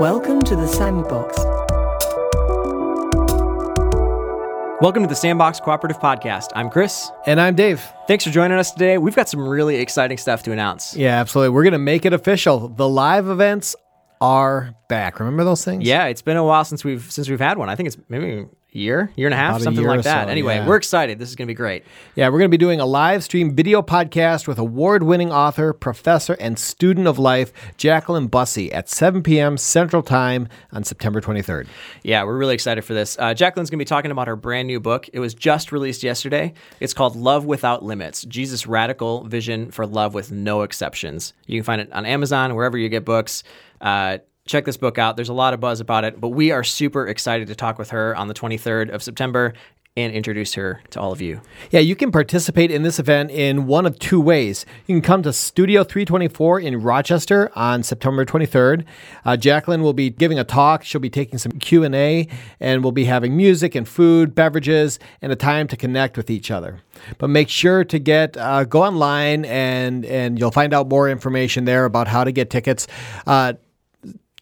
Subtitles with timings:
[0.00, 1.36] Welcome to the Sandbox.
[4.80, 6.52] Welcome to the Sandbox Cooperative Podcast.
[6.54, 7.10] I'm Chris.
[7.26, 7.86] And I'm Dave.
[8.08, 8.96] Thanks for joining us today.
[8.96, 10.96] We've got some really exciting stuff to announce.
[10.96, 11.50] Yeah, absolutely.
[11.50, 12.68] We're going to make it official.
[12.68, 13.76] The live events
[14.22, 15.20] are back.
[15.20, 15.84] Remember those things?
[15.84, 17.68] Yeah, it's been a while since we've since we've had one.
[17.68, 20.04] I think it's maybe a year, year and a half, About a something year like
[20.04, 20.26] that.
[20.26, 20.66] so, anyway, yeah.
[20.66, 21.18] we're excited.
[21.18, 21.84] This is going to be great.
[22.14, 25.72] Yeah, we're going to be doing a live stream video podcast with award winning author,
[25.72, 29.56] professor, and student of life, Jacqueline Bussie at 7 p.m.
[29.56, 31.66] Central Time on September 23rd.
[32.02, 33.16] Yeah, we're really excited for this.
[33.18, 35.08] Uh, Jacqueline's going to be talking about her brand new book.
[35.12, 36.52] It was just released yesterday.
[36.78, 41.32] It's called Love Without Limits Jesus' Radical Vision for Love with No Exceptions.
[41.46, 43.42] You can find it on Amazon, wherever you get books.
[43.80, 44.18] Uh,
[44.50, 45.16] check this book out.
[45.16, 47.90] There's a lot of buzz about it, but we are super excited to talk with
[47.90, 49.54] her on the 23rd of September
[49.96, 51.40] and introduce her to all of you.
[51.70, 54.64] Yeah, you can participate in this event in one of two ways.
[54.86, 58.84] You can come to Studio 324 in Rochester on September 23rd.
[59.24, 60.84] Uh, Jacqueline will be giving a talk.
[60.84, 62.28] She'll be taking some Q&A
[62.60, 66.52] and we'll be having music and food, beverages, and a time to connect with each
[66.52, 66.80] other.
[67.18, 71.64] But make sure to get uh, go online and and you'll find out more information
[71.64, 72.86] there about how to get tickets.
[73.26, 73.54] Uh,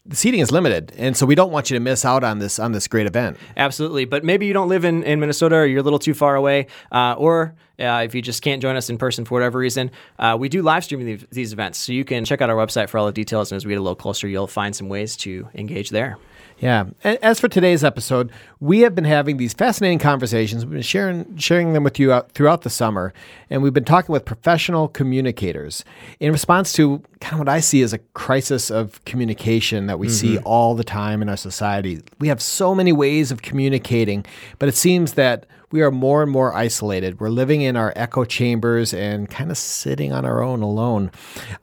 [0.09, 2.57] the seating is limited, and so we don't want you to miss out on this
[2.57, 3.37] on this great event.
[3.55, 4.05] Absolutely.
[4.05, 6.67] But maybe you don't live in, in Minnesota or you're a little too far away,
[6.91, 10.35] uh, or uh, if you just can't join us in person for whatever reason, uh,
[10.39, 11.77] we do live stream these, these events.
[11.77, 13.51] So you can check out our website for all the details.
[13.51, 16.17] And as we get a little closer, you'll find some ways to engage there.
[16.59, 16.87] Yeah.
[17.03, 20.65] As for today's episode, we have been having these fascinating conversations.
[20.65, 23.13] We've been sharing sharing them with you out throughout the summer,
[23.49, 25.85] and we've been talking with professional communicators
[26.19, 30.07] in response to kind of what I see as a crisis of communication that we
[30.07, 30.15] mm-hmm.
[30.15, 32.01] see all the time in our society.
[32.19, 34.25] We have so many ways of communicating,
[34.57, 37.21] but it seems that we are more and more isolated.
[37.21, 41.11] We're living in our echo chambers and kind of sitting on our own alone.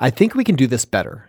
[0.01, 1.29] I think we can do this better.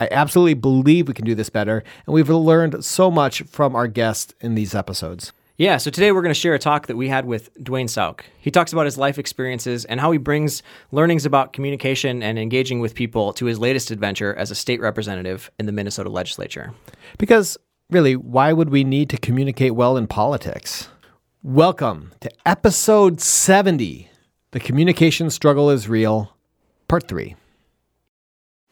[0.00, 3.88] I absolutely believe we can do this better, and we've learned so much from our
[3.88, 5.32] guests in these episodes.
[5.56, 8.20] Yeah, so today we're going to share a talk that we had with Duane Sauke.
[8.38, 12.78] He talks about his life experiences and how he brings learnings about communication and engaging
[12.78, 16.72] with people to his latest adventure as a state representative in the Minnesota legislature.
[17.18, 17.58] Because,
[17.90, 20.90] really, why would we need to communicate well in politics?
[21.42, 24.08] Welcome to episode 70
[24.52, 26.36] The Communication Struggle is Real,
[26.86, 27.34] Part 3.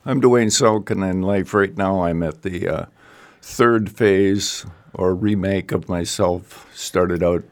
[0.09, 2.87] I'm Duane Sauke, and life right now, I'm at the uh,
[3.43, 6.73] third phase or remake of myself.
[6.73, 7.43] Started out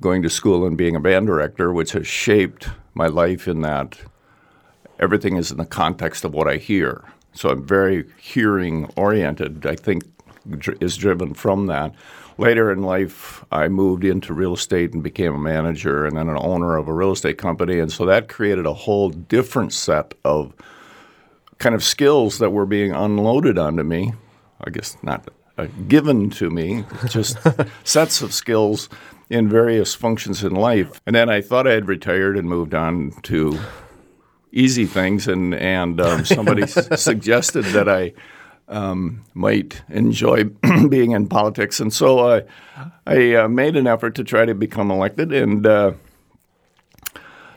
[0.00, 3.96] going to school and being a band director, which has shaped my life in that
[4.98, 7.04] everything is in the context of what I hear.
[7.32, 10.02] So I'm very hearing oriented, I think,
[10.58, 11.94] dr- is driven from that.
[12.38, 16.38] Later in life, I moved into real estate and became a manager and then an
[16.40, 17.78] owner of a real estate company.
[17.78, 20.52] And so that created a whole different set of
[21.58, 24.12] kind of skills that were being unloaded onto me.
[24.64, 25.28] I guess not
[25.58, 27.38] uh, given to me, just
[27.84, 28.88] sets of skills
[29.28, 31.00] in various functions in life.
[31.06, 33.58] And then I thought I had retired and moved on to
[34.52, 38.12] easy things, and and um, somebody s- suggested that I
[38.68, 40.44] um, might enjoy
[40.88, 42.40] being in politics, and so uh,
[43.06, 45.92] I uh, made an effort to try to become elected, and uh,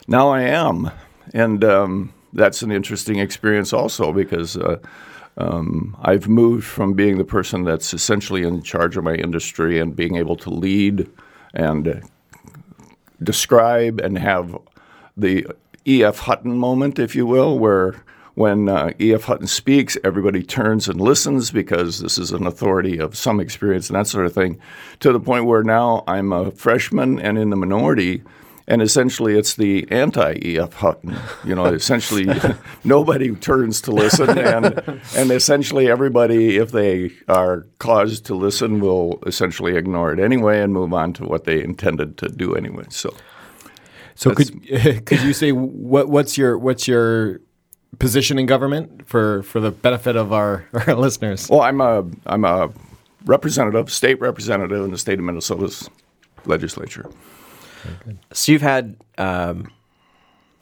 [0.08, 0.92] now I am,
[1.34, 4.58] and um, that's an interesting experience also because.
[4.58, 4.78] Uh,
[5.38, 9.96] um, I've moved from being the person that's essentially in charge of my industry and
[9.96, 11.10] being able to lead
[11.54, 12.04] and
[13.24, 14.58] describe and have
[15.16, 15.48] the
[15.88, 16.20] E.F.
[16.20, 17.96] Hutton moment, if you will, where
[18.36, 19.24] when uh, E.F.
[19.24, 23.98] Hutton speaks, everybody turns and listens because this is an authority of some experience and
[23.98, 24.60] that sort of thing,
[25.00, 28.24] to the point where now I'm a freshman and in the minority.
[28.70, 30.74] And essentially, it's the anti E.F.
[30.74, 31.18] Hutton.
[31.44, 32.28] You know, essentially,
[32.84, 39.22] nobody turns to listen, and and essentially everybody, if they are caused to listen, will
[39.26, 42.86] essentially ignore it anyway and move on to what they intended to do anyway.
[42.90, 43.14] So.
[44.14, 44.52] So, could,
[45.06, 47.40] could you say what, what's your what's your
[47.98, 51.50] position in government for, for the benefit of our, our listeners?
[51.50, 52.70] Well, I'm a I'm a
[53.26, 55.90] representative, state representative in the state of Minnesota's
[56.46, 57.10] legislature.
[58.34, 59.72] So you've had um,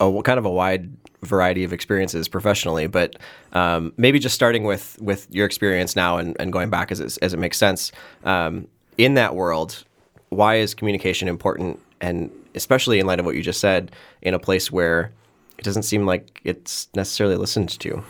[0.00, 0.90] a kind of a wide
[1.22, 3.16] variety of experiences professionally, but
[3.52, 7.18] um, maybe just starting with with your experience now and, and going back as it,
[7.22, 7.92] as it makes sense.
[8.24, 9.84] Um, in that world,
[10.28, 13.92] why is communication important, and especially in light of what you just said,
[14.22, 15.12] in a place where
[15.58, 18.02] it doesn't seem like it's necessarily listened to?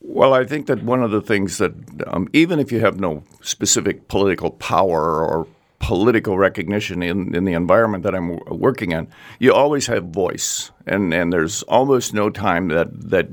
[0.00, 1.72] Well, I think that one of the things that,
[2.08, 5.46] um, even if you have no specific political power or
[5.84, 9.06] political recognition in, in the environment that I'm working in,
[9.38, 13.28] you always have voice, and, and there's almost no time that that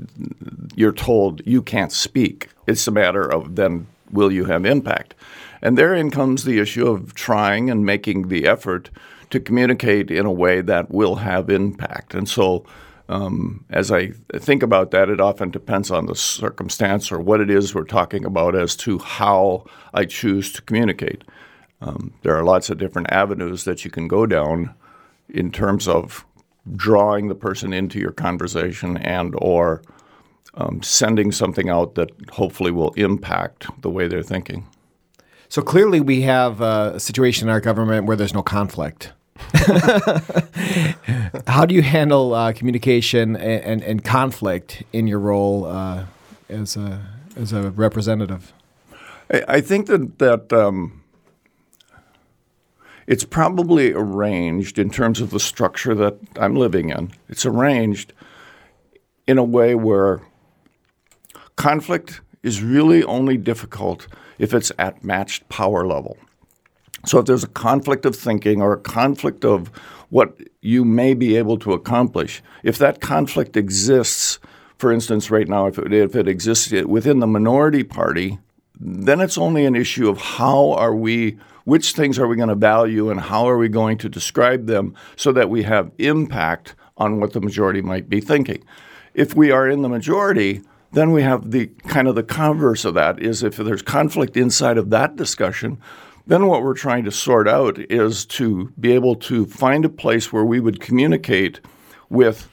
[0.76, 2.48] you're told you can't speak.
[2.66, 5.14] It's a matter of then will you have impact?
[5.62, 8.90] And therein comes the issue of trying and making the effort
[9.30, 12.14] to communicate in a way that will have impact.
[12.14, 12.66] And so,
[13.08, 17.48] um, as I think about that, it often depends on the circumstance or what it
[17.48, 19.64] is we're talking about as to how
[19.94, 21.24] I choose to communicate.
[21.82, 24.72] Um, there are lots of different avenues that you can go down
[25.28, 26.24] in terms of
[26.76, 29.82] drawing the person into your conversation and or
[30.54, 34.68] um, sending something out that hopefully will impact the way they're thinking.
[35.48, 39.12] So clearly, we have a situation in our government where there's no conflict.
[41.46, 46.04] How do you handle uh, communication and, and, and, conflict in your role uh,
[46.48, 47.04] as a
[47.36, 48.52] as a representative?
[49.32, 51.01] I, I think that that um,
[53.12, 57.12] it's probably arranged in terms of the structure that I'm living in.
[57.28, 58.14] It's arranged
[59.26, 60.22] in a way where
[61.56, 64.06] conflict is really only difficult
[64.38, 66.16] if it's at matched power level.
[67.04, 69.68] So if there's a conflict of thinking or a conflict of
[70.08, 74.38] what you may be able to accomplish, if that conflict exists,
[74.78, 78.38] for instance, right now, if it, if it exists within the minority party,
[78.80, 82.54] then it's only an issue of how are we, which things are we going to
[82.54, 87.20] value and how are we going to describe them so that we have impact on
[87.20, 88.62] what the majority might be thinking.
[89.14, 90.62] If we are in the majority,
[90.92, 94.78] then we have the kind of the converse of that is if there's conflict inside
[94.78, 95.80] of that discussion,
[96.26, 100.32] then what we're trying to sort out is to be able to find a place
[100.32, 101.60] where we would communicate
[102.08, 102.48] with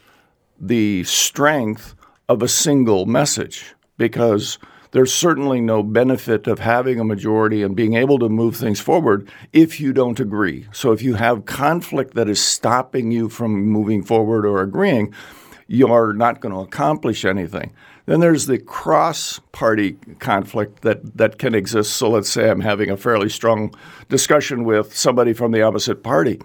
[0.59, 1.95] the strength
[2.27, 4.57] of a single message because
[4.91, 9.29] there's certainly no benefit of having a majority and being able to move things forward
[9.53, 10.67] if you don't agree.
[10.71, 15.13] So if you have conflict that is stopping you from moving forward or agreeing,
[15.67, 17.71] you're not going to accomplish anything.
[18.07, 21.93] Then there's the cross party conflict that, that can exist.
[21.93, 23.75] So let's say I'm having a fairly strong
[24.07, 26.41] discussion with somebody from the opposite party.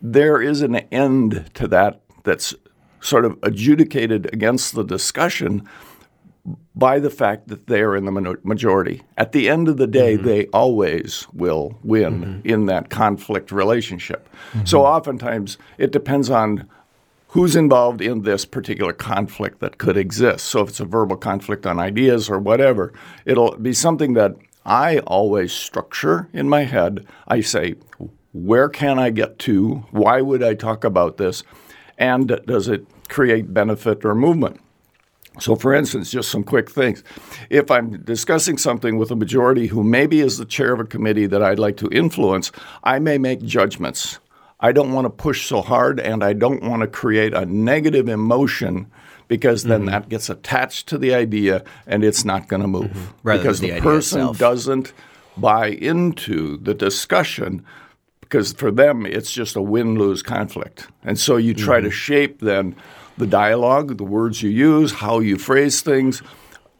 [0.00, 2.54] There is an end to that that's
[3.00, 5.68] sort of adjudicated against the discussion
[6.74, 9.02] by the fact that they are in the majority.
[9.16, 10.26] At the end of the day, mm-hmm.
[10.26, 12.48] they always will win mm-hmm.
[12.48, 14.28] in that conflict relationship.
[14.52, 14.66] Mm-hmm.
[14.66, 16.68] So oftentimes it depends on
[17.28, 20.44] who's involved in this particular conflict that could exist.
[20.46, 22.92] So if it's a verbal conflict on ideas or whatever,
[23.24, 24.36] it'll be something that
[24.66, 27.06] I always structure in my head.
[27.26, 27.74] I say,
[28.32, 29.84] where can I get to?
[29.90, 31.42] Why would I talk about this?
[31.98, 34.60] And does it create benefit or movement?
[35.40, 37.02] So, for instance, just some quick things.
[37.50, 41.26] If I'm discussing something with a majority who maybe is the chair of a committee
[41.26, 42.52] that I'd like to influence,
[42.84, 44.20] I may make judgments
[44.64, 48.08] I don't want to push so hard and I don't want to create a negative
[48.08, 48.90] emotion
[49.28, 49.90] because then mm-hmm.
[49.90, 52.90] that gets attached to the idea and it's not going to move.
[52.90, 53.36] Mm-hmm.
[53.36, 54.38] because the, the person itself.
[54.38, 54.94] doesn't
[55.36, 57.62] buy into the discussion
[58.20, 60.88] because for them it's just a win lose conflict.
[61.02, 61.86] And so you try mm-hmm.
[61.86, 62.74] to shape then
[63.16, 66.22] the dialogue, the words you use, how you phrase things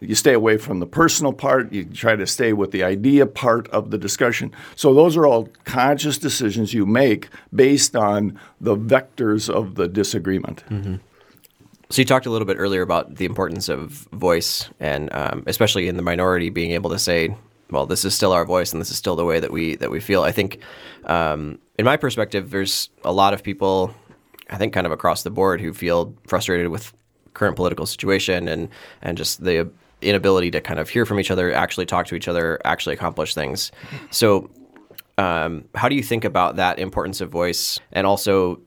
[0.06, 1.72] you stay away from the personal part.
[1.72, 4.52] You try to stay with the idea part of the discussion.
[4.76, 10.64] So those are all conscious decisions you make based on the vectors of the disagreement.
[10.68, 10.96] Mm-hmm.
[11.90, 15.86] So you talked a little bit earlier about the importance of voice, and um, especially
[15.86, 17.36] in the minority, being able to say,
[17.70, 19.90] "Well, this is still our voice, and this is still the way that we that
[19.90, 20.60] we feel." I think,
[21.04, 23.94] um, in my perspective, there's a lot of people,
[24.50, 26.92] I think, kind of across the board, who feel frustrated with
[27.34, 28.68] current political situation and
[29.02, 29.70] and just the
[30.00, 33.34] inability to kind of hear from each other, actually talk to each other, actually accomplish
[33.34, 33.72] things.
[34.10, 34.50] So,
[35.18, 38.60] um, how do you think about that importance of voice, and also,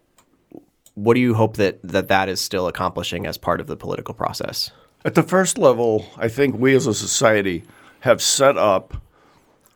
[0.95, 4.13] what do you hope that that that is still accomplishing as part of the political
[4.13, 4.71] process?
[5.05, 7.63] At the first level, I think we as a society
[8.01, 9.01] have set up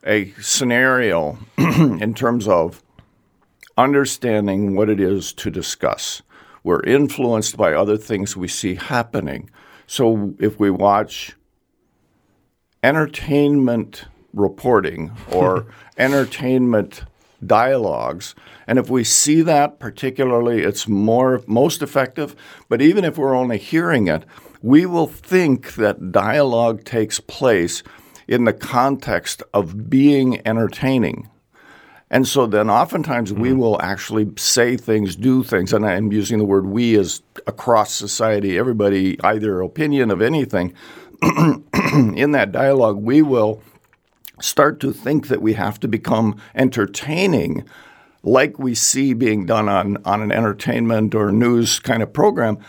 [0.06, 2.82] a scenario in terms of
[3.78, 6.22] understanding what it is to discuss.
[6.64, 9.50] We're influenced by other things we see happening.
[9.88, 11.36] So if we watch
[12.84, 17.04] entertainment reporting or entertainment
[17.46, 18.36] dialogues.
[18.68, 22.36] And if we see that particularly, it's more most effective.
[22.70, 24.24] But even if we're only hearing it,
[24.62, 27.82] we will think that dialogue takes place
[28.28, 31.30] in the context of being entertaining.
[32.12, 33.42] And so then oftentimes mm-hmm.
[33.42, 37.94] we will actually say things, do things, and I'm using the word we as across
[37.94, 40.74] society, everybody, either opinion of anything,
[41.24, 43.64] in that dialogue, we will
[44.42, 47.64] start to think that we have to become entertaining
[48.24, 52.60] like we see being done on, on an entertainment or news kind of program.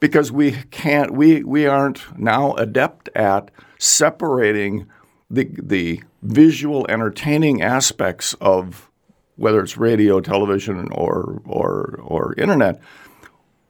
[0.00, 4.86] because we can't we we aren't now adept at separating
[5.30, 8.90] the the visual entertaining aspects of
[9.36, 12.80] whether it's radio, television, or or or internet.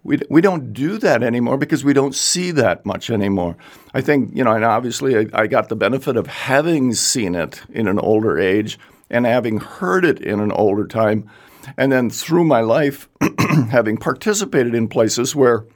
[0.05, 3.57] We, we don't do that anymore because we don't see that much anymore.
[3.93, 7.63] I think, you know, and obviously I, I got the benefit of having seen it
[7.71, 8.79] in an older age
[9.11, 11.29] and having heard it in an older time.
[11.77, 13.09] And then through my life,
[13.71, 15.67] having participated in places where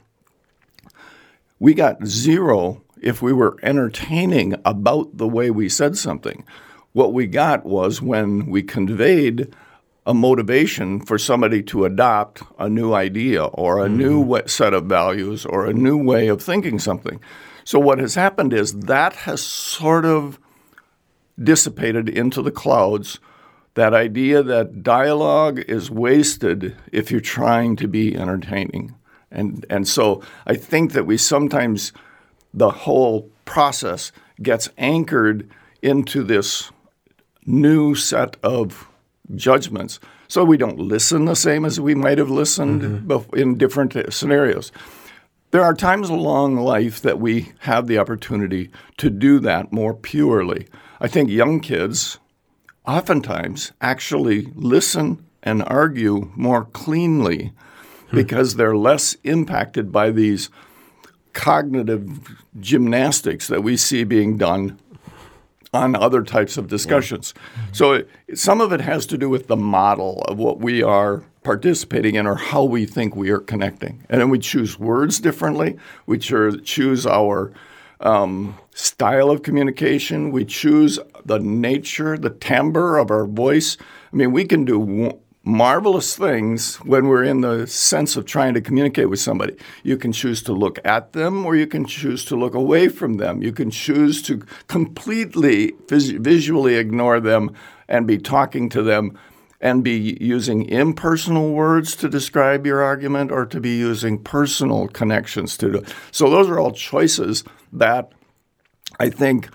[1.59, 6.45] we got zero if we were entertaining about the way we said something.
[6.93, 9.53] What we got was when we conveyed
[10.05, 13.97] a motivation for somebody to adopt a new idea or a mm-hmm.
[13.97, 17.19] new set of values or a new way of thinking something.
[17.63, 20.39] So, what has happened is that has sort of
[21.41, 23.19] dissipated into the clouds.
[23.75, 28.95] That idea that dialogue is wasted if you're trying to be entertaining.
[29.31, 31.93] And, and so I think that we sometimes,
[32.53, 35.49] the whole process gets anchored
[35.81, 36.71] into this
[37.45, 38.87] new set of
[39.35, 39.99] judgments.
[40.27, 43.35] So we don't listen the same as we might have listened mm-hmm.
[43.37, 44.71] in different scenarios.
[45.51, 50.67] There are times along life that we have the opportunity to do that more purely.
[51.01, 52.19] I think young kids
[52.87, 57.51] oftentimes actually listen and argue more cleanly
[58.09, 58.15] hmm.
[58.15, 60.49] because they're less impacted by these
[61.33, 64.79] cognitive gymnastics that we see being done
[65.73, 67.33] on other types of discussions.
[67.37, 67.63] Yeah.
[67.71, 71.23] So it, some of it has to do with the model of what we are
[71.43, 74.05] participating in or how we think we are connecting.
[74.09, 75.77] And then we choose words differently.
[76.05, 77.53] We choose our
[77.99, 80.31] um, style of communication.
[80.31, 83.77] We choose the nature, the timbre of our voice.
[84.11, 88.61] I mean, we can do marvelous things when we're in the sense of trying to
[88.61, 89.55] communicate with somebody.
[89.83, 93.15] You can choose to look at them or you can choose to look away from
[93.15, 93.41] them.
[93.41, 97.55] You can choose to completely vis- visually ignore them
[97.87, 99.17] and be talking to them
[99.59, 105.55] and be using impersonal words to describe your argument or to be using personal connections
[105.57, 105.83] to do.
[106.11, 107.43] So those are all choices
[107.73, 108.11] that
[108.99, 109.49] I think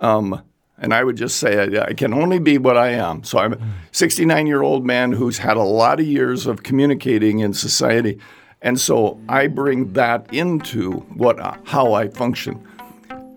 [0.00, 0.42] um,
[0.82, 3.22] and I would just say I, can only be what I am.
[3.22, 3.58] So I'm a
[3.92, 8.18] 69 year old man who's had a lot of years of communicating in society,
[8.60, 12.66] and so I bring that into what how I function.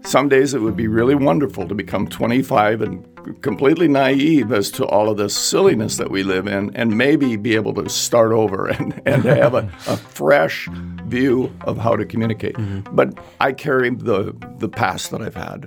[0.04, 4.86] Some days it would be really wonderful to become 25 and completely naive as to
[4.86, 8.68] all of this silliness that we live in, and maybe be able to start over
[8.75, 10.68] and, and have a, a fresh
[11.06, 12.56] view of how to communicate.
[12.56, 12.96] Mm-hmm.
[12.96, 15.66] But I carry the, the past that I've had.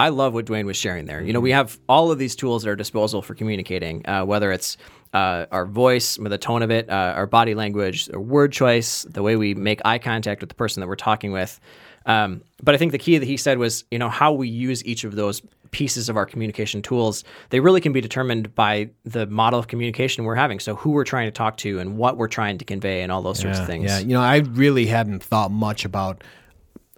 [0.00, 1.20] I love what Duane was sharing there.
[1.20, 4.50] You know, we have all of these tools at our disposal for communicating, uh, whether
[4.50, 4.78] it's
[5.12, 9.22] uh, our voice, the tone of it, uh, our body language, our word choice, the
[9.22, 11.60] way we make eye contact with the person that we're talking with.
[12.06, 14.82] Um, but I think the key that he said was, you know, how we use
[14.86, 19.26] each of those pieces of our communication tools, they really can be determined by the
[19.26, 20.60] model of communication we're having.
[20.60, 23.20] So who we're trying to talk to and what we're trying to convey and all
[23.20, 23.84] those yeah, sorts of things.
[23.84, 26.24] Yeah, you know, I really hadn't thought much about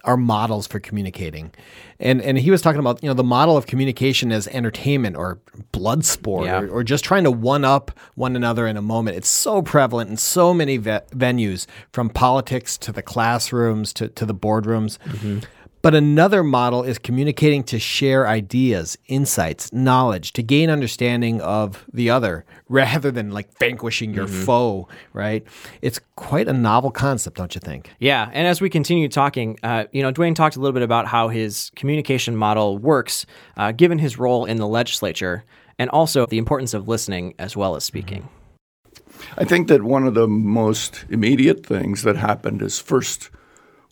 [0.03, 1.51] are models for communicating.
[1.99, 5.39] And and he was talking about, you know, the model of communication as entertainment or
[5.71, 6.59] blood sport yeah.
[6.59, 9.15] or, or, just trying to one up one another in a moment.
[9.15, 14.25] It's so prevalent in so many ve- venues from politics to the classrooms to, to
[14.25, 14.97] the boardrooms.
[14.99, 15.39] Mm-hmm.
[15.83, 22.09] But another model is communicating to share ideas, insights, knowledge, to gain understanding of the
[22.09, 24.45] other rather than like vanquishing your mm-hmm.
[24.45, 25.45] foe, right?
[25.81, 27.89] It's quite a novel concept, don't you think?
[27.99, 28.29] Yeah.
[28.31, 31.27] And as we continue talking, uh, you know, Duane talked a little bit about how
[31.27, 33.25] his communication model works
[33.57, 35.43] uh, given his role in the legislature
[35.77, 38.21] and also the importance of listening as well as speaking.
[38.21, 39.39] Mm-hmm.
[39.41, 43.29] I think that one of the most immediate things that happened is first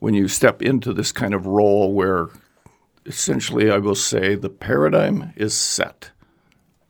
[0.01, 2.29] when you step into this kind of role where
[3.05, 6.09] essentially I will say the paradigm is set.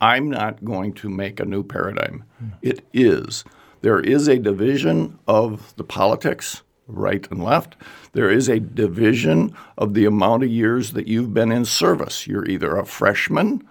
[0.00, 2.24] I'm not going to make a new paradigm.
[2.42, 2.52] Mm.
[2.62, 3.44] It is.
[3.82, 7.76] There is a division of the politics, right and left.
[8.12, 12.26] There is a division of the amount of years that you've been in service.
[12.26, 13.62] You're either a freshman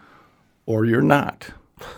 [0.68, 1.50] or you're not.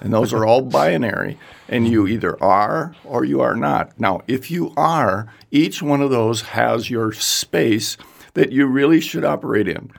[0.01, 1.37] And those are all binary.
[1.67, 3.99] And you either are or you are not.
[3.99, 7.97] Now, if you are, each one of those has your space
[8.33, 9.91] that you really should operate in.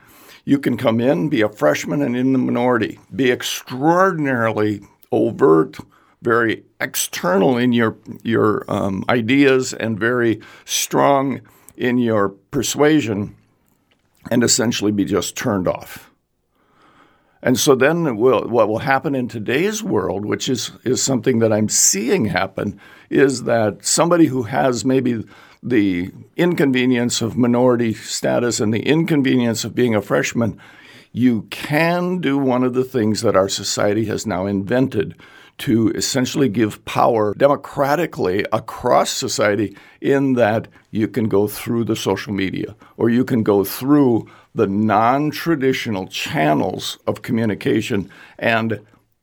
[0.45, 5.77] You can come in, be a freshman and in the minority, be extraordinarily overt,
[6.21, 11.41] very external in your your um, ideas, and very strong
[11.77, 13.35] in your persuasion,
[14.29, 16.11] and essentially be just turned off.
[17.45, 21.53] And so then will, what will happen in today's world, which is, is something that
[21.53, 25.23] I'm seeing happen, is that somebody who has maybe
[25.61, 30.59] the inconvenience of minority status and the inconvenience of being a freshman,
[31.11, 35.15] you can do one of the things that our society has now invented
[35.57, 42.33] to essentially give power democratically across society in that you can go through the social
[42.33, 48.81] media or you can go through the non traditional channels of communication and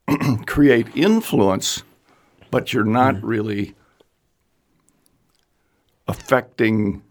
[0.47, 1.83] create influence,
[2.51, 3.21] but you're not mm.
[3.23, 3.75] really
[6.09, 7.03] affecting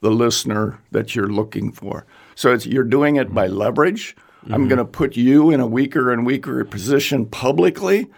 [0.00, 2.06] the listener that you're looking for.
[2.34, 4.16] So you're doing it by leverage.
[4.42, 4.54] Mm-hmm.
[4.54, 8.08] I'm going to put you in a weaker and weaker position publicly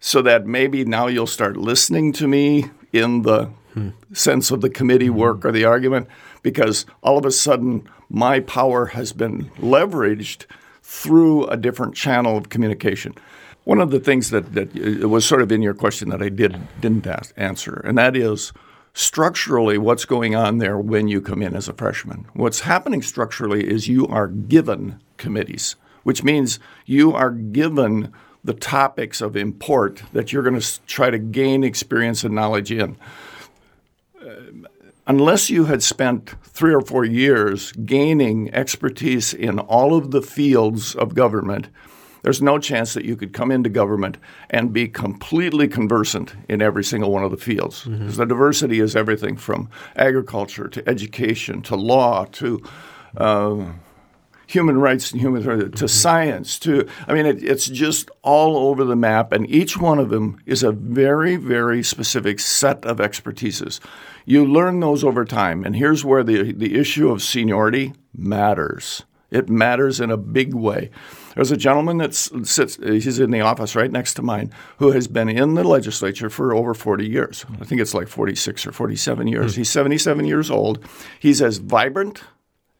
[0.00, 3.90] so that maybe now you'll start listening to me in the hmm.
[4.12, 5.16] sense of the committee hmm.
[5.16, 6.08] work or the argument
[6.42, 10.46] because all of a sudden my power has been leveraged
[10.82, 13.14] through a different channel of communication.
[13.64, 14.74] One of the things that, that
[15.08, 18.52] was sort of in your question that I did didn't ask, answer, and that is
[18.92, 22.26] structurally what's going on there when you come in as a freshman.
[22.32, 29.20] What's happening structurally is you are given committees, which means you are given the topics
[29.20, 32.96] of import that you're going to try to gain experience and knowledge in.
[34.20, 34.68] Uh,
[35.06, 40.94] unless you had spent three or four years gaining expertise in all of the fields
[40.94, 41.68] of government,
[42.22, 44.18] there's no chance that you could come into government
[44.50, 47.84] and be completely conversant in every single one of the fields.
[47.84, 48.12] Because mm-hmm.
[48.12, 52.62] the diversity is everything from agriculture to education to law to
[53.16, 53.64] uh,
[54.50, 55.86] human rights and human to mm-hmm.
[55.86, 60.10] science to I mean it, it's just all over the map and each one of
[60.10, 63.80] them is a very very specific set of expertises.
[64.24, 69.04] You learn those over time and here's where the the issue of seniority matters.
[69.30, 70.90] It matters in a big way.
[71.36, 75.06] There's a gentleman that sits, he's in the office right next to mine, who has
[75.06, 77.46] been in the legislature for over 40 years.
[77.60, 79.52] I think it's like 46 or 47 years.
[79.52, 79.60] Mm-hmm.
[79.60, 80.84] He's 77 years old.
[81.20, 82.22] He's as vibrant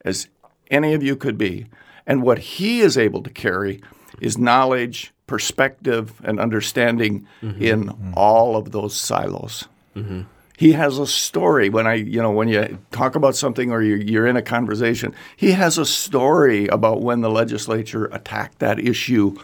[0.04, 0.26] as
[0.70, 1.66] any of you could be.
[2.06, 3.82] And what he is able to carry
[4.20, 7.62] is knowledge, perspective, and understanding mm-hmm.
[7.62, 8.12] in mm-hmm.
[8.16, 9.68] all of those silos.
[9.96, 10.22] Mm-hmm.
[10.56, 13.96] He has a story when I, you know, when you talk about something or you're,
[13.96, 19.36] you're in a conversation, he has a story about when the legislature attacked that issue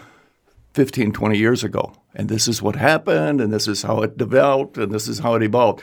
[0.75, 1.95] 15, 20 years ago.
[2.15, 5.35] And this is what happened, and this is how it developed, and this is how
[5.35, 5.83] it evolved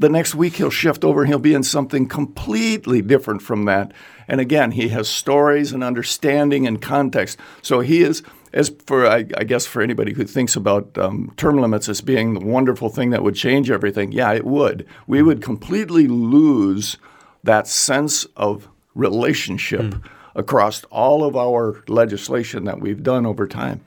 [0.00, 3.92] the next week he'll shift over and he'll be in something completely different from that.
[4.26, 7.38] And again, he has stories and understanding and context.
[7.60, 8.22] So he is,
[8.54, 12.32] as for I, I guess for anybody who thinks about um, term limits as being
[12.32, 14.86] the wonderful thing that would change everything, yeah, it would.
[15.06, 16.96] We would completely lose
[17.44, 20.02] that sense of relationship mm.
[20.34, 23.82] across all of our legislation that we've done over time.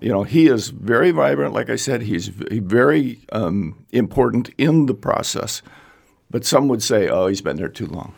[0.00, 1.54] You know, he is very vibrant.
[1.54, 5.62] Like I said, he's very um, important in the process.
[6.30, 8.14] But some would say, oh, he's been there too long.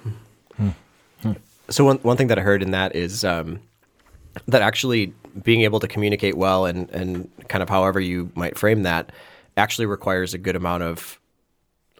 [1.71, 3.61] So one, one thing that I heard in that is um,
[4.47, 8.83] that actually being able to communicate well and, and kind of however you might frame
[8.83, 9.11] that
[9.57, 11.19] actually requires a good amount of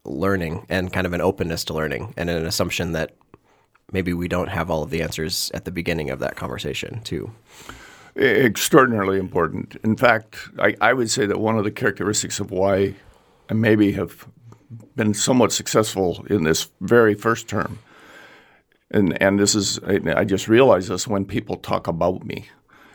[0.05, 3.15] learning and kind of an openness to learning and an assumption that
[3.91, 7.31] maybe we don't have all of the answers at the beginning of that conversation too
[8.17, 9.77] extraordinarily important.
[9.83, 12.95] In fact, I, I, would say that one of the characteristics of why
[13.51, 14.27] I maybe have
[14.97, 17.79] been somewhat successful in this very first term,
[18.91, 22.47] and and this is I, just realize this when people talk about me,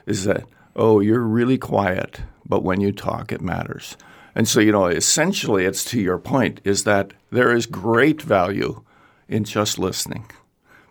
[0.06, 3.98] is that oh you're really quiet, but when you talk it matters.
[4.36, 8.84] And so you know essentially it's to your point is that there is great value
[9.28, 10.26] in just listening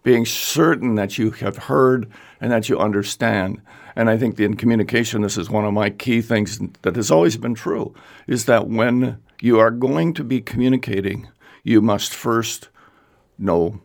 [0.03, 3.61] being certain that you have heard and that you understand.
[3.97, 7.37] And I think in communication, this is one of my key things that has always
[7.37, 7.95] been true
[8.27, 11.29] is that when you are going to be communicating,
[11.63, 12.69] you must first
[13.39, 13.81] know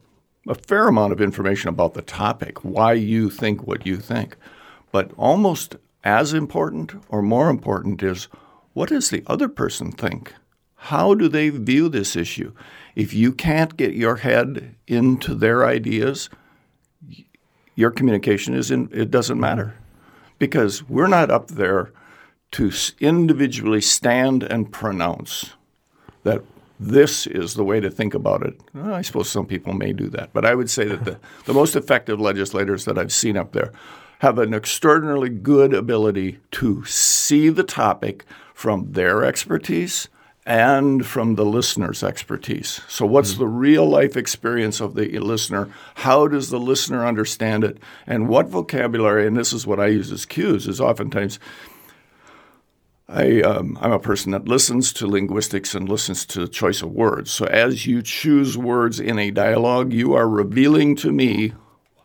[0.48, 4.36] a fair amount of information about the topic, why you think what you think.
[4.92, 8.28] But almost as important or more important is
[8.74, 10.34] what does the other person think?
[10.88, 12.52] How do they view this issue?
[12.94, 16.30] If you can't get your head into their ideas,
[17.74, 19.76] your communication is in, it doesn't matter
[20.40, 21.94] because we're not up there
[22.52, 22.70] to
[23.00, 25.52] individually stand and pronounce
[26.24, 26.44] that
[26.78, 28.60] this is the way to think about it.
[28.74, 31.54] Well, I suppose some people may do that, but I would say that the, the
[31.54, 33.72] most effective legislators that I've seen up there
[34.20, 40.10] have an extraordinarily good ability to see the topic from their expertise
[40.46, 42.82] and from the listener's expertise.
[42.88, 43.40] So, what's mm-hmm.
[43.40, 45.70] the real life experience of the listener?
[45.96, 47.78] How does the listener understand it?
[48.06, 51.40] And what vocabulary, and this is what I use as cues, is oftentimes
[53.08, 56.92] I, um, I'm a person that listens to linguistics and listens to the choice of
[56.92, 57.32] words.
[57.32, 61.54] So as you choose words in a dialogue, you are revealing to me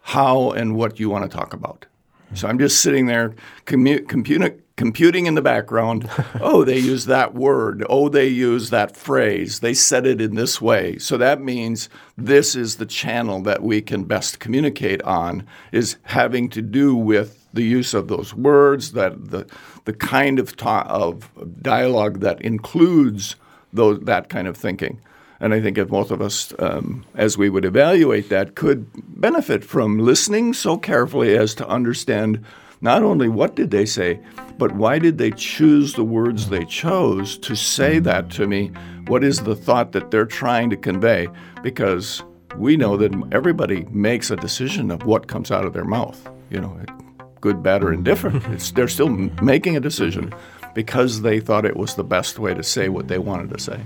[0.03, 1.87] how and what you want to talk about.
[2.35, 6.09] So I'm just sitting there commu- computing, computing in the background.
[6.41, 7.85] oh, they use that word.
[7.91, 9.61] Oh, they use that phrase.
[9.61, 10.97] They said it in this way.
[10.99, 16.49] So that means this is the channel that we can best communicate on is having
[16.51, 19.47] to do with the use of those words, that the
[19.85, 21.29] the kind of ta- of
[21.61, 23.37] dialogue that includes
[23.73, 25.01] those that kind of thinking.
[25.41, 28.87] And I think if both of us, um, as we would evaluate that, could
[29.21, 32.45] benefit from listening so carefully as to understand
[32.81, 34.21] not only what did they say,
[34.57, 38.69] but why did they choose the words they chose to say that to me?
[39.07, 41.29] What is the thought that they're trying to convey?
[41.63, 42.23] Because
[42.57, 46.29] we know that everybody makes a decision of what comes out of their mouth.
[46.51, 46.81] You know,
[47.41, 48.45] good, bad, or indifferent.
[48.53, 50.33] It's, they're still making a decision
[50.75, 53.81] because they thought it was the best way to say what they wanted to say.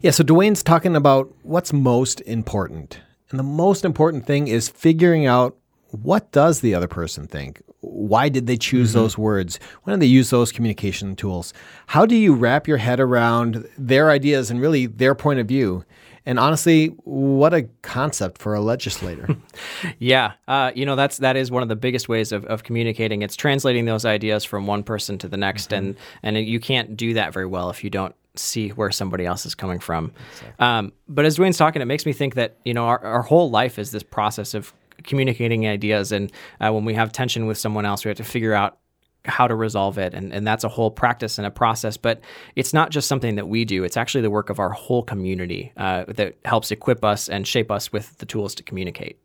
[0.00, 3.00] Yeah, so Duane's talking about what's most important.
[3.30, 5.56] And the most important thing is figuring out
[6.02, 7.62] what does the other person think?
[7.80, 9.00] Why did they choose mm-hmm.
[9.00, 9.60] those words?
[9.82, 11.52] When did they use those communication tools?
[11.86, 15.84] How do you wrap your head around their ideas and really their point of view?
[16.26, 19.28] And honestly, what a concept for a legislator.
[19.98, 23.20] yeah, uh, you know that's that is one of the biggest ways of, of communicating.
[23.20, 25.88] It's translating those ideas from one person to the next, mm-hmm.
[26.22, 29.44] and and you can't do that very well if you don't see where somebody else
[29.44, 30.12] is coming from.
[30.32, 30.66] Exactly.
[30.66, 33.50] Um, but as Duane's talking, it makes me think that you know our, our whole
[33.50, 34.72] life is this process of
[35.04, 38.54] communicating ideas, and uh, when we have tension with someone else, we have to figure
[38.54, 38.78] out
[39.26, 40.14] how to resolve it.
[40.14, 41.96] And, and that's a whole practice and a process.
[41.96, 42.20] But
[42.56, 45.72] it's not just something that we do, it's actually the work of our whole community
[45.76, 49.18] uh, that helps equip us and shape us with the tools to communicate.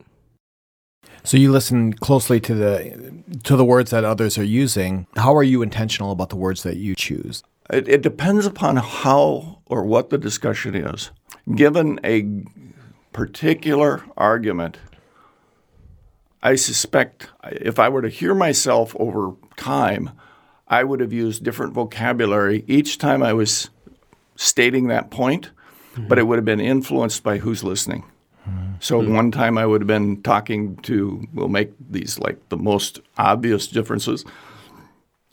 [1.24, 5.06] So you listen closely to the to the words that others are using.
[5.18, 7.44] How are you intentional about the words that you choose?
[7.70, 11.12] It, it depends upon how or what the discussion is.
[11.56, 12.46] Given a
[13.12, 14.78] particular argument,
[16.42, 20.12] I suspect if I were to hear myself over time,
[20.68, 23.70] I would have used different vocabulary each time I was
[24.36, 25.50] stating that point,
[25.94, 26.08] mm-hmm.
[26.08, 28.04] but it would have been influenced by who's listening.
[28.48, 28.74] Mm-hmm.
[28.80, 29.16] So mm-hmm.
[29.16, 33.68] one time I would have been talking to, we'll make these like the most obvious
[33.68, 34.24] differences.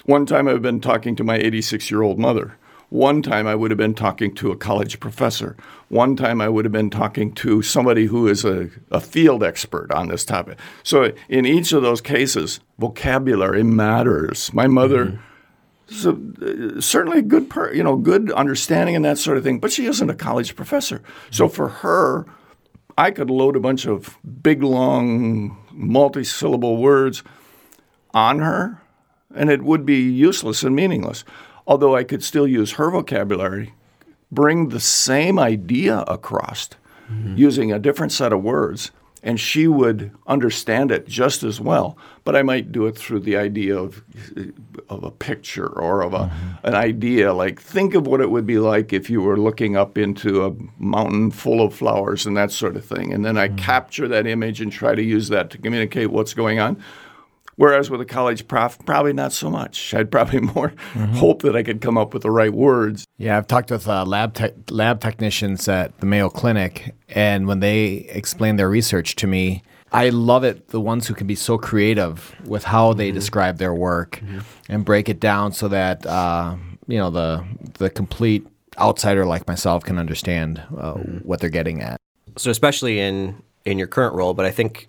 [0.06, 2.56] One time I've been talking to my 86 year old mother.
[2.88, 5.56] One time I would have been talking to a college professor.
[5.88, 9.90] One time I would have been talking to somebody who is a, a field expert
[9.90, 10.58] on this topic.
[10.82, 14.52] So in each of those cases, vocabulary matters.
[14.52, 15.06] My mother.
[15.06, 15.22] Mm-hmm.
[15.88, 19.60] So uh, certainly good, per, you know, good understanding and that sort of thing.
[19.60, 22.26] But she isn't a college professor, so for her,
[22.98, 27.22] I could load a bunch of big, long, multi-syllable words
[28.12, 28.82] on her,
[29.32, 31.24] and it would be useless and meaningless
[31.66, 33.74] although I could still use her vocabulary,
[34.30, 36.68] bring the same idea across
[37.10, 37.36] mm-hmm.
[37.36, 38.90] using a different set of words,
[39.22, 41.98] and she would understand it just as well.
[42.22, 44.04] But I might do it through the idea of,
[44.88, 46.66] of a picture or of a, mm-hmm.
[46.66, 47.32] an idea.
[47.32, 50.54] Like, think of what it would be like if you were looking up into a
[50.78, 53.12] mountain full of flowers and that sort of thing.
[53.12, 53.56] And then I mm-hmm.
[53.56, 56.80] capture that image and try to use that to communicate what's going on.
[57.56, 59.94] Whereas with a college prof, probably not so much.
[59.94, 61.14] I'd probably more mm-hmm.
[61.14, 63.06] hope that I could come up with the right words.
[63.16, 67.60] Yeah, I've talked with uh, lab te- lab technicians at the Mayo Clinic, and when
[67.60, 70.68] they explain their research to me, I love it.
[70.68, 73.14] The ones who can be so creative with how they mm-hmm.
[73.14, 74.40] describe their work mm-hmm.
[74.68, 78.46] and break it down so that uh, you know the the complete
[78.78, 81.18] outsider like myself can understand uh, mm-hmm.
[81.18, 81.98] what they're getting at.
[82.36, 84.88] So especially in in your current role, but I think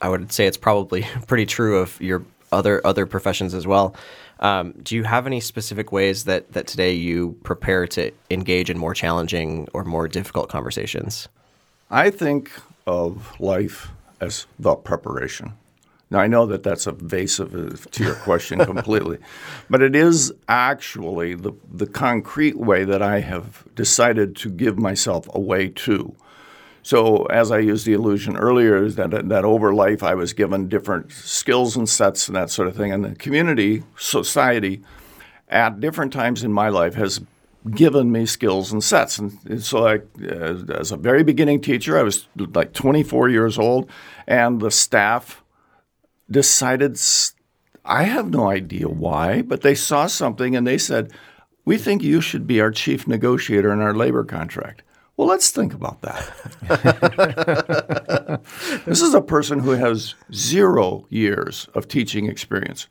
[0.00, 3.94] I would say it's probably pretty true of your other other professions as well.
[4.40, 8.78] Um, do you have any specific ways that that today you prepare to engage in
[8.78, 11.28] more challenging or more difficult conversations?
[11.90, 12.52] I think
[12.86, 13.88] of life
[14.20, 15.52] as the preparation.
[16.10, 19.18] Now I know that that's evasive to your question completely,
[19.68, 25.28] but it is actually the the concrete way that I have decided to give myself
[25.34, 26.14] a way to.
[26.82, 31.12] So, as I used the illusion earlier, that that over life I was given different
[31.12, 32.92] skills and sets and that sort of thing.
[32.92, 34.82] And the community, society,
[35.48, 37.20] at different times in my life has
[37.70, 39.18] given me skills and sets.
[39.18, 43.90] And so, like, uh, as a very beginning teacher, I was like 24 years old,
[44.26, 45.42] and the staff
[46.30, 46.98] decided,
[47.84, 51.12] I have no idea why, but they saw something and they said,
[51.64, 54.82] We think you should be our chief negotiator in our labor contract.
[55.18, 56.32] Well, let's think about that.
[58.86, 62.86] this is a person who has zero years of teaching experience.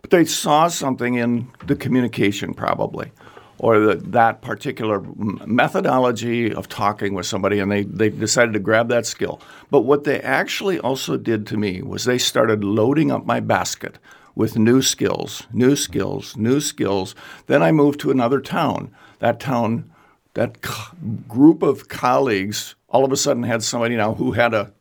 [0.00, 3.12] But they saw something in the communication, probably,
[3.58, 5.02] or the, that particular
[5.46, 9.40] methodology of talking with somebody, and they, they decided to grab that skill.
[9.70, 14.00] But what they actually also did to me was they started loading up my basket
[14.34, 17.14] with new skills, new skills, new skills.
[17.46, 18.90] Then I moved to another town.
[19.20, 19.91] That town,
[20.34, 20.96] that co-
[21.28, 24.72] group of colleagues, all of a sudden had somebody now who had a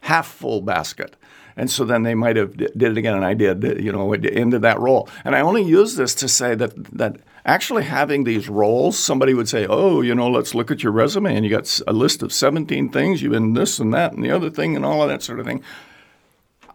[0.00, 1.16] half full basket.
[1.56, 4.12] And so then they might have d- did it again, and I did, you know,
[4.12, 5.08] into that role.
[5.24, 9.48] And I only use this to say that that actually having these roles, somebody would
[9.48, 12.32] say, "Oh, you know, let's look at your resume, and you got a list of
[12.32, 15.22] 17 things you've been this and that and the other thing and all of that
[15.22, 15.62] sort of thing."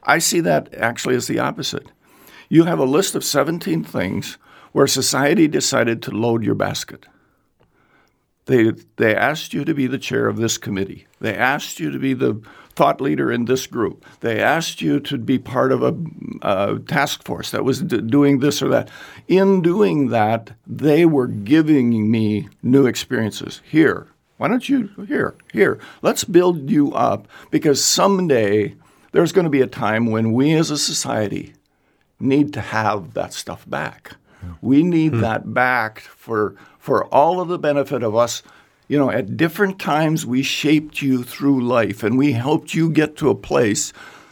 [0.03, 1.87] I see that actually as the opposite.
[2.49, 4.37] You have a list of 17 things
[4.71, 7.07] where society decided to load your basket.
[8.45, 11.07] They, they asked you to be the chair of this committee.
[11.19, 12.41] They asked you to be the
[12.75, 14.05] thought leader in this group.
[14.19, 15.95] They asked you to be part of a,
[16.41, 18.89] a task force that was d- doing this or that.
[19.27, 23.61] In doing that, they were giving me new experiences.
[23.63, 28.75] Here, why don't you, here, here, let's build you up because someday
[29.13, 31.53] there's going to be a time when we as a society
[32.19, 34.17] need to have that stuff back.
[34.61, 35.21] We need hmm.
[35.21, 36.55] that back for
[36.85, 38.43] for all of the benefit of us.
[38.87, 43.15] You know, at different times we shaped you through life and we helped you get
[43.17, 43.91] to a place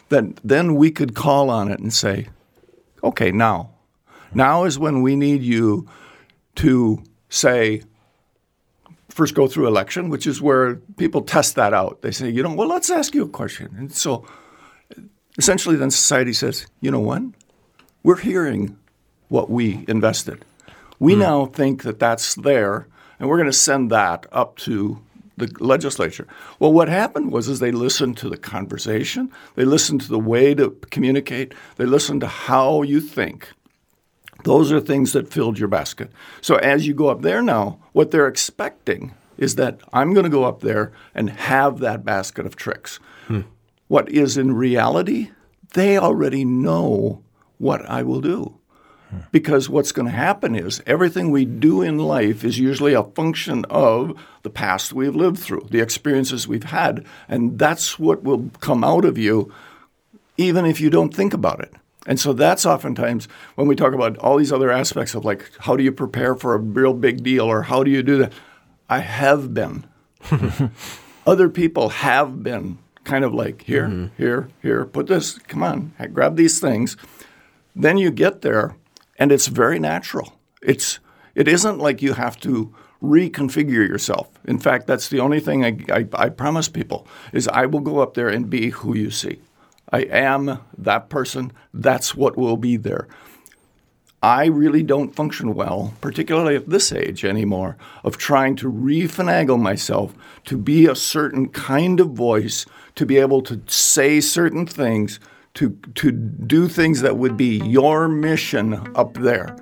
[0.09, 2.27] that then we could call on it and say,
[3.03, 3.71] okay, now.
[4.35, 5.87] Now is when we need you
[6.57, 7.81] to say,
[9.09, 12.03] first go through election, which is where people test that out.
[12.03, 13.73] They say, you know, well, let's ask you a question.
[13.79, 14.27] And so
[15.39, 17.23] essentially then society says, you know what?
[18.03, 18.77] We're hearing
[19.29, 20.45] what we invested.
[21.03, 21.19] We hmm.
[21.19, 22.87] now think that that's there,
[23.19, 25.01] and we're going to send that up to
[25.35, 26.25] the legislature.
[26.59, 30.55] Well, what happened was is they listened to the conversation, they listened to the way
[30.55, 33.51] to communicate, they listened to how you think.
[34.45, 36.09] Those are things that filled your basket.
[36.39, 40.29] So as you go up there now, what they're expecting is that I'm going to
[40.29, 43.01] go up there and have that basket of tricks.
[43.27, 43.41] Hmm.
[43.89, 45.31] What is in reality,
[45.73, 47.23] they already know
[47.57, 48.57] what I will do.
[49.31, 53.65] Because what's going to happen is everything we do in life is usually a function
[53.69, 57.05] of the past we've lived through, the experiences we've had.
[57.27, 59.53] And that's what will come out of you,
[60.37, 61.73] even if you don't think about it.
[62.05, 65.75] And so that's oftentimes when we talk about all these other aspects of like, how
[65.75, 68.33] do you prepare for a real big deal or how do you do that?
[68.89, 69.85] I have been.
[71.25, 74.15] other people have been kind of like, here, mm-hmm.
[74.17, 76.97] here, here, put this, come on, grab these things.
[77.75, 78.75] Then you get there
[79.17, 80.33] and it's very natural.
[80.61, 80.99] It's
[81.35, 84.29] it isn't like you have to reconfigure yourself.
[84.45, 87.99] In fact, that's the only thing I, I, I promise people is I will go
[87.99, 89.39] up there and be who you see.
[89.91, 91.51] I am that person.
[91.73, 93.07] That's what will be there.
[94.23, 100.15] I really don't function well, particularly at this age anymore, of trying to refinagle myself
[100.45, 105.19] to be a certain kind of voice, to be able to say certain things,
[105.55, 109.55] to, to do things that would be your mission up there.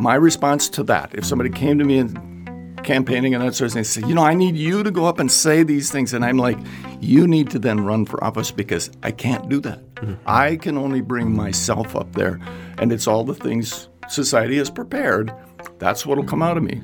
[0.00, 2.38] My response to that, if somebody came to me and
[2.84, 5.18] campaigning and that sort of thing, say, you know, I need you to go up
[5.18, 6.58] and say these things, and I'm like,
[7.00, 9.82] you need to then run for office because I can't do that.
[9.96, 10.14] Mm-hmm.
[10.26, 12.38] I can only bring myself up there,
[12.78, 15.32] and it's all the things society has prepared.
[15.78, 16.80] That's what'll come out of me.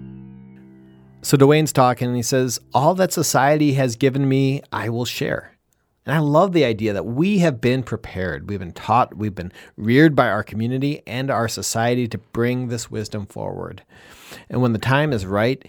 [1.23, 5.54] So Duane's talking and he says, All that society has given me, I will share.
[6.07, 8.49] And I love the idea that we have been prepared.
[8.49, 12.90] We've been taught, we've been reared by our community and our society to bring this
[12.90, 13.83] wisdom forward.
[14.51, 15.67] And when the time is right,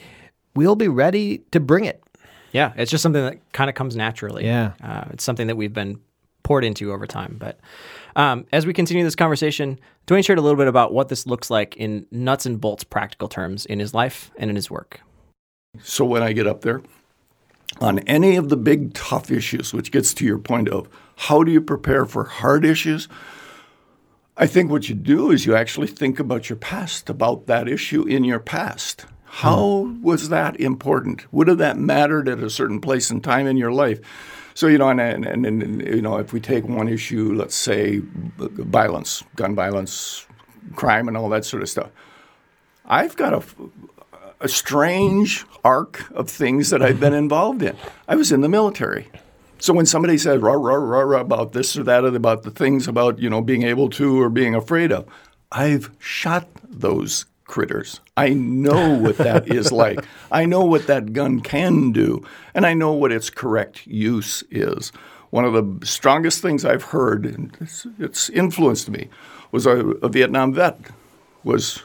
[0.55, 2.03] we'll be ready to bring it.
[2.51, 4.45] Yeah, it's just something that kind of comes naturally.
[4.45, 4.73] Yeah.
[4.83, 5.99] Uh, it's something that we've been
[6.43, 7.35] poured into over time.
[7.39, 7.59] But
[8.15, 11.49] um, as we continue this conversation, Duane shared a little bit about what this looks
[11.49, 15.01] like in nuts and bolts practical terms in his life and in his work.
[15.81, 16.81] So when I get up there,
[17.81, 21.51] on any of the big tough issues, which gets to your point of how do
[21.51, 23.07] you prepare for hard issues,
[24.37, 28.03] I think what you do is you actually think about your past, about that issue
[28.03, 29.05] in your past.
[29.25, 30.01] How hmm.
[30.01, 31.31] was that important?
[31.33, 33.99] Would have that mattered at a certain place and time in your life?
[34.53, 37.55] So you know, and, and, and, and you know, if we take one issue, let's
[37.55, 38.01] say
[38.37, 40.25] violence, gun violence,
[40.75, 41.91] crime, and all that sort of stuff,
[42.85, 43.43] I've got a,
[44.39, 47.75] a strange arc of things that I've been involved in.
[48.07, 49.07] I was in the military.
[49.59, 52.51] So when somebody says rah, rah, rah, rah, about this or that, or about the
[52.51, 55.07] things about you know being able to or being afraid of,
[55.51, 58.01] I've shot those critters.
[58.17, 59.99] I know what that is like.
[60.31, 64.91] I know what that gun can do, and I know what its correct use is.
[65.29, 69.09] one of the strongest things I've heard, and it's, it's influenced me,
[69.51, 70.79] was a, a Vietnam vet
[71.43, 71.81] was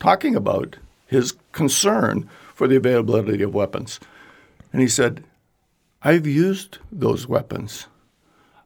[0.00, 4.00] talking about his concern for the availability of weapons.
[4.72, 5.24] And he said,
[6.02, 7.86] I've used those weapons.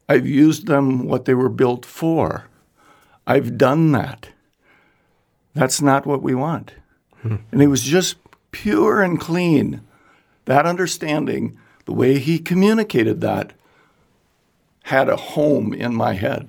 [0.09, 2.47] I've used them what they were built for.
[3.27, 4.31] I've done that.
[5.55, 6.75] That's not what we want.
[7.23, 7.37] Hmm.
[7.51, 8.17] And he was just
[8.53, 9.83] pure and clean.
[10.45, 13.53] That understanding, the way he communicated that,
[14.85, 16.49] had a home in my head.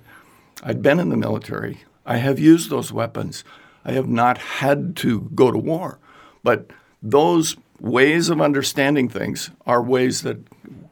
[0.62, 1.80] I'd been in the military.
[2.06, 3.44] I have used those weapons.
[3.84, 6.00] I have not had to go to war.
[6.48, 6.72] But
[7.04, 10.38] those ways of understanding things are ways that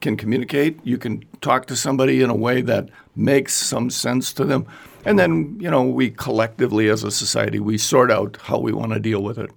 [0.02, 0.82] can communicate.
[0.84, 4.68] You can talk to somebody in a way that makes some sense to them.
[5.06, 8.92] And then, you know, we collectively as a society, we sort out how we want
[8.92, 9.50] to deal with it.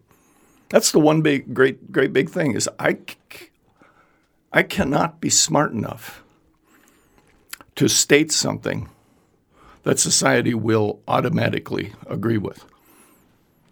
[0.69, 2.99] That's the one big, great, great big thing is I,
[4.53, 6.23] I cannot be smart enough
[7.75, 8.89] to state something
[9.83, 12.65] that society will automatically agree with.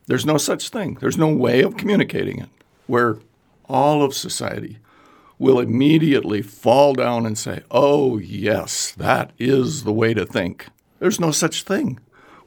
[0.07, 0.99] There's no such thing.
[1.01, 2.49] There's no way of communicating it
[2.87, 3.19] where
[3.69, 4.79] all of society
[5.39, 10.69] will immediately fall down and say, oh, yes, that is the way to think.
[10.99, 11.99] There's no such thing.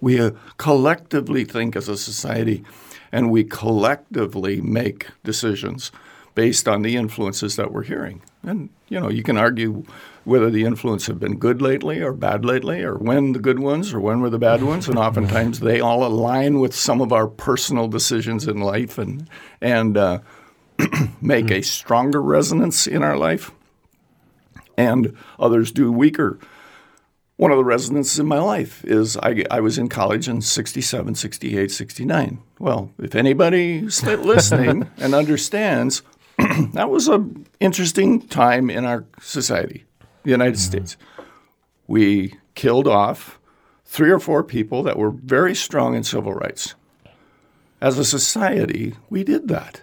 [0.01, 2.63] We uh, collectively think as a society
[3.11, 5.91] and we collectively make decisions
[6.35, 8.21] based on the influences that we're hearing.
[8.43, 9.83] And, you know, you can argue
[10.29, 13.93] whether the influence have been good lately or bad lately, or when the good ones
[13.93, 14.87] or when were the bad ones.
[14.87, 19.27] And oftentimes they all align with some of our personal decisions in life and,
[19.59, 20.19] and uh,
[21.21, 23.51] make a stronger resonance in our life.
[24.77, 26.39] And others do weaker.
[27.35, 31.15] One of the resonances in my life is I, I was in college in 67,
[31.15, 32.39] 68, 69.
[32.59, 36.03] Well, if anybody's listening and understands,
[36.73, 39.85] that was an interesting time in our society
[40.23, 40.77] the United mm-hmm.
[40.77, 40.97] States.
[41.88, 43.39] We killed off
[43.86, 46.75] three or four people that were very strong in civil rights.
[47.82, 49.82] As a society, we did that.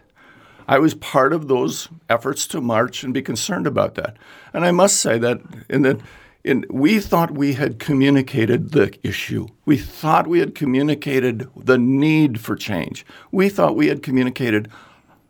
[0.69, 4.17] I was part of those efforts to march and be concerned about that.
[4.53, 6.01] And I must say that in the
[6.47, 9.49] in, we thought we had communicated the issue.
[9.65, 13.05] We thought we had communicated the need for change.
[13.33, 14.71] We thought we had communicated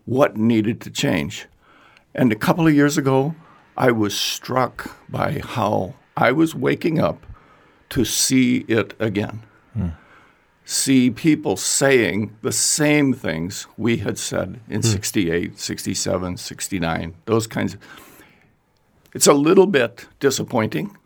[0.05, 1.47] what needed to change.
[2.15, 3.35] And a couple of years ago,
[3.77, 7.27] I was struck by how I was waking up
[7.91, 9.43] to see it again.
[9.77, 9.95] Mm.
[10.65, 14.85] See people saying the same things we had said in mm.
[14.85, 17.81] 68, 67, 69, those kinds of.
[19.15, 20.97] It's a little bit disappointing.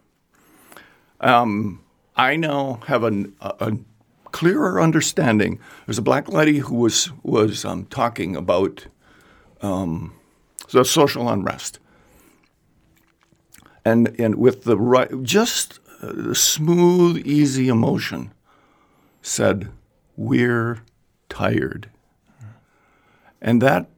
[1.21, 1.81] Um,
[2.17, 3.77] I now have a, a,
[4.33, 5.59] clearer understanding.
[5.87, 8.87] There's a black lady who was was um, talking about
[9.61, 10.15] um,
[10.71, 11.81] the social unrest
[13.85, 18.33] and and with the right, just uh, smooth, easy emotion,
[19.23, 19.69] said,
[20.17, 20.83] "We're
[21.29, 21.91] tired,"
[23.41, 23.89] and that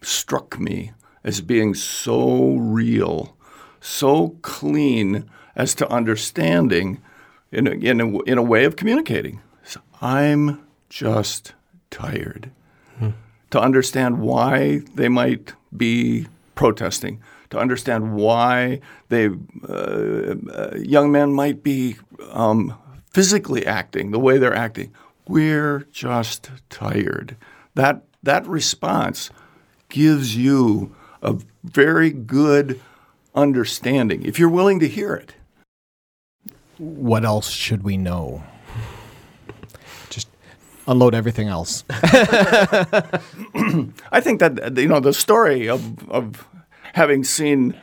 [0.00, 0.92] struck me
[1.24, 3.36] as being so real,
[3.80, 7.00] so clean as to understanding
[7.50, 9.40] in a, in a, in a way of communicating.
[9.62, 11.54] So I'm just
[11.90, 12.50] tired.
[12.98, 13.10] Hmm.
[13.50, 17.20] To understand why they might be protesting,
[17.52, 19.28] to understand why they
[19.68, 21.96] uh, uh, young men might be
[22.30, 22.74] um,
[23.12, 24.90] physically acting the way they're acting.
[25.28, 27.36] We're just tired.
[27.74, 29.30] That that response
[29.90, 32.80] gives you a very good
[33.34, 35.34] understanding if you're willing to hear it.
[36.78, 38.42] What else should we know?
[40.08, 40.28] Just
[40.86, 41.84] unload everything else.
[41.90, 42.00] I
[44.22, 46.48] think that you know the story of of
[46.92, 47.78] having seen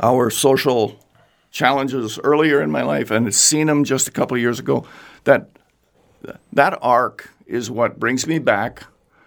[0.00, 0.98] our social
[1.50, 4.86] challenges earlier in my life and seen them just a couple years ago,
[5.24, 5.50] that
[6.52, 8.84] that arc is what brings me back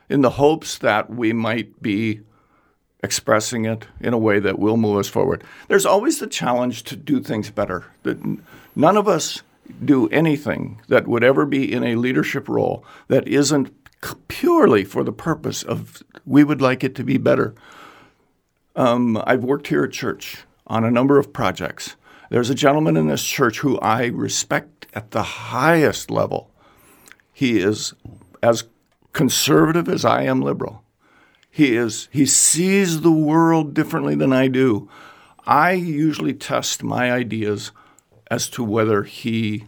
[0.09, 2.21] in the hopes that we might be
[3.03, 5.43] expressing it in a way that will move us forward.
[5.67, 7.85] There's always the challenge to do things better.
[8.03, 8.17] That
[8.75, 9.43] none of us
[9.83, 13.71] do anything that would ever be in a leadership role that isn't
[14.27, 17.53] purely for the purpose of we would like it to be better.
[18.75, 21.95] Um, I've worked here at church on a number of projects.
[22.29, 26.51] There's a gentleman in this church who I respect at the highest level.
[27.31, 27.93] He is
[28.43, 28.65] as
[29.13, 30.83] conservative as I am liberal.
[31.49, 34.89] He is he sees the world differently than I do.
[35.45, 37.71] I usually test my ideas
[38.29, 39.67] as to whether he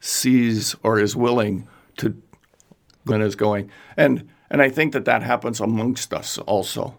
[0.00, 1.68] sees or is willing
[1.98, 2.16] to
[3.04, 3.70] when is going.
[3.94, 6.96] And and I think that that happens amongst us also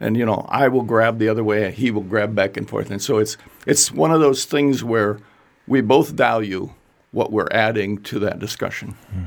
[0.00, 2.90] and you know I will grab the other way, he will grab back and forth,
[2.90, 3.36] and so it's
[3.66, 5.18] it's one of those things where
[5.66, 6.70] we both value
[7.10, 9.24] what we're adding to that discussion, hmm.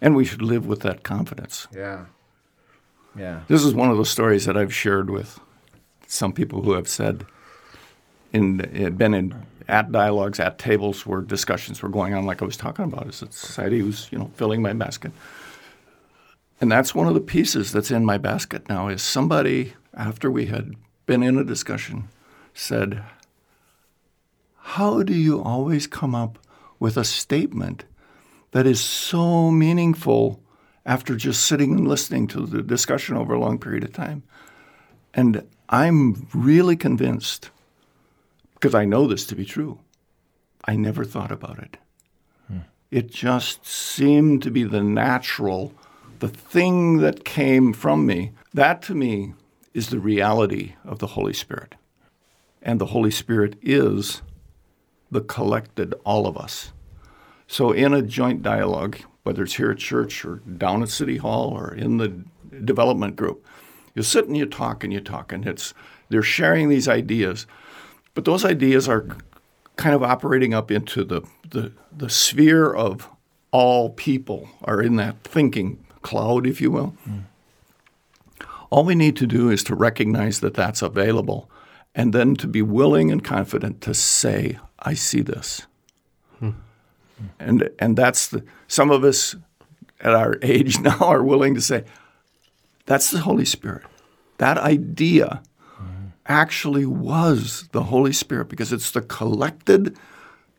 [0.00, 1.66] and we should live with that confidence.
[1.74, 2.06] Yeah.
[3.16, 3.42] Yeah.
[3.48, 5.38] This is one of those stories that I've shared with
[6.06, 7.26] some people who have said,
[8.32, 9.34] in eh, been in
[9.68, 13.22] at dialogues at tables where discussions were going on, like I was talking about, as
[13.22, 15.12] a society who's you know filling my basket.
[16.62, 20.46] And that's one of the pieces that's in my basket now is somebody after we
[20.46, 22.08] had been in a discussion
[22.54, 23.02] said,
[24.58, 26.38] "How do you always come up
[26.78, 27.84] with a statement
[28.52, 30.40] that is so meaningful
[30.86, 34.22] after just sitting and listening to the discussion over a long period of time?"
[35.12, 37.50] And I'm really convinced
[38.54, 39.80] because I know this to be true.
[40.64, 41.76] I never thought about it.
[42.46, 42.58] Hmm.
[42.92, 45.74] It just seemed to be the natural,
[46.22, 48.30] the thing that came from me.
[48.54, 49.34] That to me
[49.74, 51.74] is the reality of the Holy Spirit.
[52.62, 54.22] And the Holy Spirit is
[55.10, 56.72] the collected all of us.
[57.48, 61.48] So, in a joint dialogue, whether it's here at church or down at City Hall
[61.48, 62.22] or in the
[62.64, 63.44] development group,
[63.96, 65.74] you sit and you talk and you talk, and it's
[66.08, 67.48] they're sharing these ideas,
[68.14, 69.08] but those ideas are
[69.74, 73.08] kind of operating up into the, the, the sphere of
[73.50, 76.94] all people are in that thinking cloud, if you will.
[77.08, 77.22] Mm.
[78.70, 81.50] All we need to do is to recognize that that's available
[81.94, 85.66] and then to be willing and confident to say, I see this.
[86.40, 86.54] Mm.
[87.38, 89.36] And, and that's the, some of us
[90.00, 91.84] at our age now are willing to say,
[92.86, 93.84] that's the Holy Spirit.
[94.38, 95.42] That idea
[96.26, 99.96] actually was the Holy Spirit because it's the collected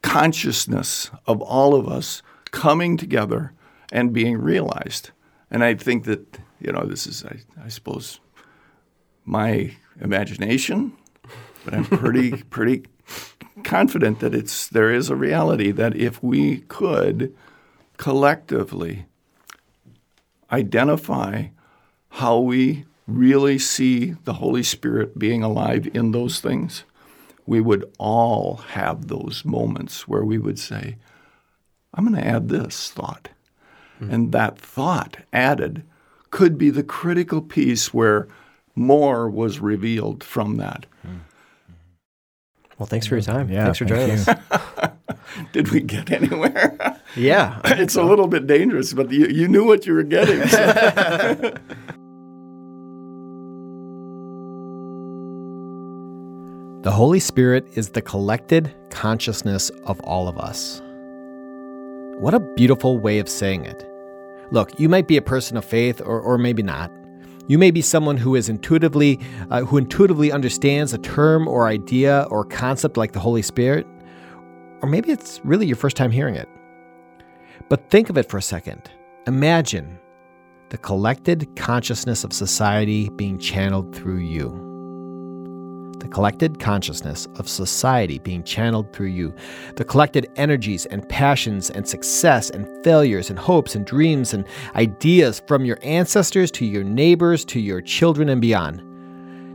[0.02, 2.22] consciousness of all of us
[2.52, 3.54] coming together
[3.92, 5.12] and being realized.
[5.54, 8.20] And I think that, you know, this is, I, I suppose,
[9.24, 10.94] my imagination,
[11.64, 12.86] but I'm pretty, pretty
[13.64, 17.36] confident that it's, there is a reality that if we could
[17.98, 19.06] collectively
[20.52, 21.50] identify
[22.10, 26.84] how we really see the Holy Spirit being alive in those things,
[27.46, 30.98] we would all have those moments where we would say,
[31.94, 33.30] I'm going to add this thought.
[34.04, 34.14] Mm-hmm.
[34.14, 35.84] And that thought added
[36.32, 38.28] could be the critical piece where
[38.76, 40.86] more was revealed from that.
[41.06, 41.18] Mm-hmm.
[42.80, 43.50] Well, thanks for your time.
[43.50, 44.28] Yeah, thanks for joining us.
[45.52, 47.00] Did we get anywhere?
[47.16, 47.62] Yeah.
[47.66, 50.48] it's a little bit dangerous, but you, you knew what you were getting.
[50.48, 51.58] So.
[56.84, 60.82] The Holy Spirit is the collected consciousness of all of us.
[62.20, 63.90] What a beautiful way of saying it.
[64.54, 66.92] Look, you might be a person of faith or, or maybe not.
[67.48, 72.28] You may be someone who is intuitively uh, who intuitively understands a term or idea
[72.30, 73.88] or concept like the Holy Spirit,
[74.84, 76.48] or maybe it's really your first time hearing it.
[77.68, 78.92] But think of it for a second.
[79.26, 79.98] Imagine
[80.70, 84.73] the collected consciousness of society being channeled through you
[86.04, 89.34] the collected consciousness of society being channeled through you,
[89.78, 94.46] the collected energies and passions and success and failures and hopes and dreams and
[94.76, 98.82] ideas from your ancestors to your neighbors to your children and beyond.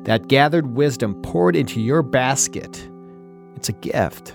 [0.06, 2.88] That gathered wisdom poured into your basket.
[3.54, 4.30] It's a gift.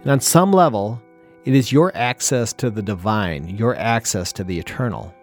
[0.00, 1.02] And on some level,
[1.44, 5.14] it is your access to the divine, your access to the eternal.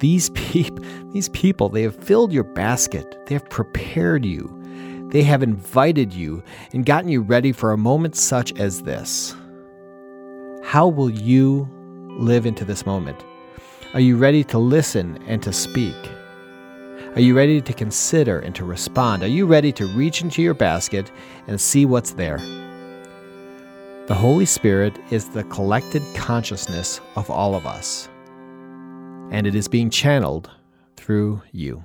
[0.00, 3.26] These, peop- these people, they have filled your basket.
[3.26, 4.61] They have prepared you.
[5.12, 6.42] They have invited you
[6.72, 9.36] and gotten you ready for a moment such as this.
[10.64, 11.68] How will you
[12.18, 13.22] live into this moment?
[13.92, 15.94] Are you ready to listen and to speak?
[17.14, 19.22] Are you ready to consider and to respond?
[19.22, 21.12] Are you ready to reach into your basket
[21.46, 22.38] and see what's there?
[24.06, 28.08] The Holy Spirit is the collected consciousness of all of us,
[29.30, 30.50] and it is being channeled
[30.96, 31.84] through you.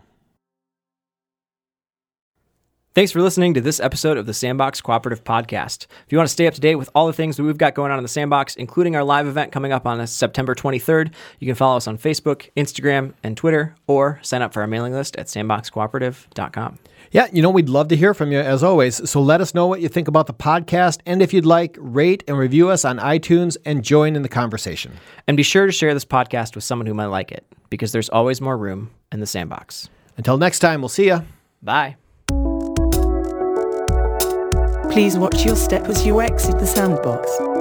[2.97, 5.85] Thanks for listening to this episode of the Sandbox Cooperative Podcast.
[6.07, 7.75] If you want to stay up to date with all the things that we've got
[7.75, 11.45] going on in the Sandbox, including our live event coming up on September 23rd, you
[11.45, 15.15] can follow us on Facebook, Instagram, and Twitter, or sign up for our mailing list
[15.15, 16.79] at sandboxcooperative.com.
[17.11, 19.07] Yeah, you know, we'd love to hear from you as always.
[19.07, 21.01] So let us know what you think about the podcast.
[21.05, 24.91] And if you'd like, rate and review us on iTunes and join in the conversation.
[25.27, 28.09] And be sure to share this podcast with someone who might like it, because there's
[28.09, 29.87] always more room in the sandbox.
[30.17, 31.23] Until next time, we'll see you.
[31.61, 31.97] Bye.
[34.97, 37.56] Please watch your step as you exit the sandbox.